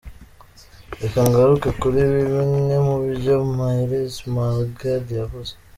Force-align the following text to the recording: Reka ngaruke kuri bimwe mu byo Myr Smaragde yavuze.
Reka 1.01 1.19
ngaruke 1.27 1.69
kuri 1.81 1.99
bimwe 2.13 2.75
mu 2.87 2.95
byo 3.17 3.35
Myr 3.55 3.91
Smaragde 4.17 5.13
yavuze. 5.21 5.51